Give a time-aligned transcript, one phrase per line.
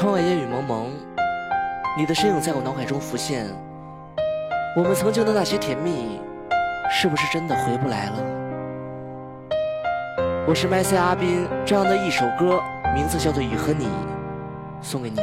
[0.00, 0.90] 窗外烟雨蒙蒙，
[1.94, 3.44] 你的身影在我脑海中浮现。
[4.74, 6.18] 我们曾经的那些甜蜜，
[6.90, 8.12] 是不是真的回不来了？
[10.48, 12.62] 我是麦塞阿宾，这样的一首歌，
[12.94, 13.84] 名字叫做《雨和你》，
[14.80, 15.20] 送给你。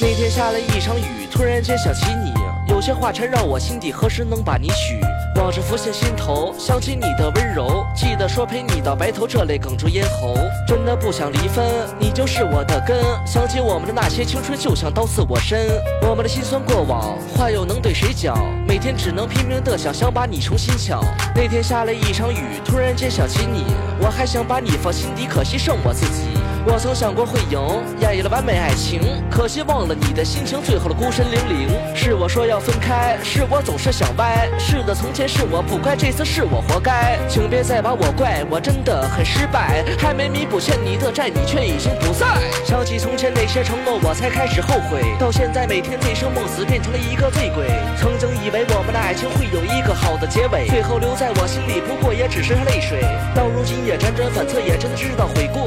[0.00, 2.32] 那天下了一场雨，突然间想起你，
[2.72, 5.00] 有些话缠绕我心底，何时能把你许？
[5.38, 10.36] 往事浮现心头，想起你的温柔，记得说陪你到白头，这泪哽住咽喉。
[10.66, 11.64] 真的不想离分，
[11.96, 12.98] 你就是我的根。
[13.24, 15.68] 想起我们的那些青春，就像刀刺我身。
[16.02, 18.36] 我们的心酸过往，话又能对谁讲？
[18.66, 21.00] 每天只能拼命的想，想把你重新抢。
[21.36, 23.64] 那天下了一场雨，突然间想起你，
[24.00, 26.36] 我还想把你放心底，可惜剩我自己。
[26.70, 27.58] 我曾想过会赢，
[27.98, 29.00] 演绎了完美爱情，
[29.30, 31.68] 可惜忘了你的心情，最后的孤身零零。
[31.96, 34.46] 是我说要分开，是我总是想歪。
[34.58, 42.26] 是的，从前是我不乖，这次是我活该，请别再把我怪，我真的很失败，还没弥补欠你的债，你却已经不在。
[42.64, 47.64] 想起从前那些承诺，我才开始后悔，到现在每天醉生梦死，变成了一个醉鬼。
[47.96, 53.00] 曾经以为我们的爱情会有一个好的结尾，最后留在我心里，不过也只是泪水。
[53.34, 55.64] 到如今也辗转反侧，也真的知道悔过。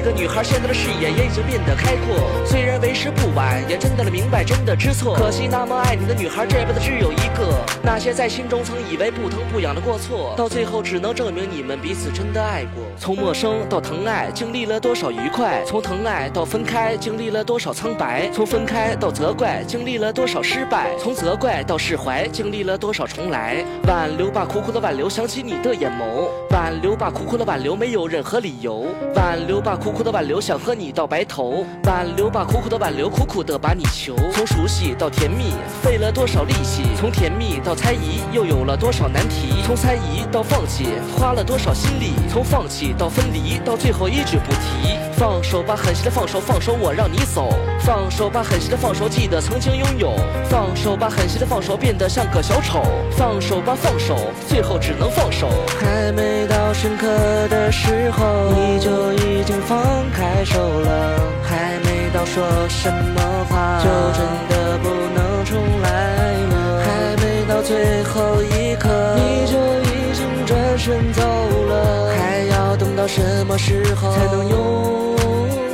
[0.00, 0.42] 一个女孩。
[0.42, 5.14] 现在的视野也已经变得开阔，虽然为时不晚，也真的明白，真的知错。
[5.14, 7.60] 可惜那么爱你的女孩，这辈子只有一个。
[7.82, 12.82] 那些在心中曾以为不疼不痒的过错，到最后只能证明你们彼此真的爱过。
[12.96, 23.62] 从陌生到疼爱，经历了多少愉快；从疼爱到分开，经历了多少苍白；从分开到责怪，经历了多少失败；从责怪到释怀，经历了多少重来。
[23.86, 30.40] 挽留吧，苦苦的挽留，想起你的眼眸；挽留吧，苦苦的挽留，没有任何理由；挽留吧，苦苦苦的挽留。
[30.40, 34.14] 想和你到白头，挽留吧，苦苦的挽留，苦苦的把你求。
[34.32, 36.84] 从熟悉到甜蜜，费了多少力气？
[36.96, 39.62] 从甜蜜到猜疑，又有了多少难题？
[39.66, 40.86] 从猜疑到放弃，
[41.18, 42.12] 花了多少心力？
[42.30, 44.96] 从放弃到分离，到最后一句不提。
[45.18, 47.52] 放手吧，狠心的放手，放手我让你走。
[47.80, 50.14] 放手吧，狠心的放手，记得曾经拥有。
[50.48, 52.82] 放手吧，狠心的放手，变得像个小丑。
[53.10, 54.16] 放手吧，放手，
[54.48, 55.50] 最后只能放手。
[55.78, 57.06] 还没到深刻
[57.48, 59.19] 的时候，你就已
[59.68, 59.78] 放
[60.12, 60.28] 开。
[60.42, 66.80] 手了，还没到说什么话，就真的不能重来了。
[66.82, 69.52] 还没到最后一刻，你就
[69.84, 72.08] 已经转身走了。
[72.16, 75.16] 还要等到什么时候才能拥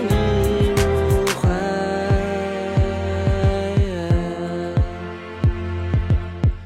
[0.09, 0.83] 你入
[1.41, 1.49] 怀？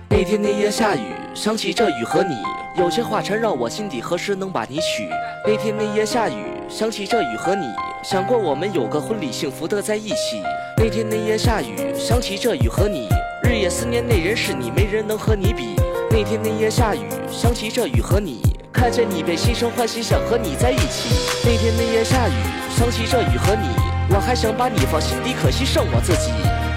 [0.08, 1.04] 那天那夜下雨，
[1.34, 2.34] 想起这雨和你，
[2.76, 5.08] 有些话缠绕我心底，何时能把你娶？
[5.46, 6.34] 那天那夜下雨。
[6.68, 7.66] 想起这雨和你，
[8.02, 10.42] 想过我们有个婚礼，幸福的在一起。
[10.76, 13.08] 那天那夜下雨，想起这雨和你，
[13.42, 15.74] 日夜思念那人是你，没人能和你比。
[16.10, 18.40] 那天那夜下雨，想起这雨和你，
[18.72, 21.10] 看见你便心生欢喜，想和你在一起。
[21.44, 22.32] 那天那夜下雨，
[22.76, 23.68] 想起这雨和你，
[24.14, 26.30] 我还想把你放心底，可惜剩我自己。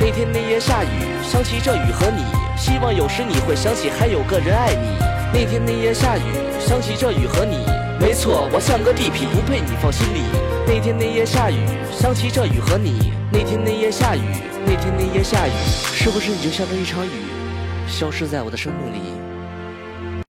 [0.03, 0.90] 那天那夜下雨，
[1.24, 2.25] 想起这雨和你，
[2.58, 4.97] 希望有时你会想起还有个人爱你。
[5.31, 6.24] 那天那夜下雨，
[6.59, 7.66] 想起这雨和你。
[8.02, 10.19] 没错，我像个地痞，不配你放心里。
[10.68, 11.56] 那天那夜下雨，
[11.90, 13.13] 想起这雨和你。
[13.31, 14.28] 那天那夜下雨，
[14.66, 15.52] 那天那夜下雨，
[15.96, 17.09] 是不是你就像这一场雨，
[17.88, 19.00] 消失在我的生命里？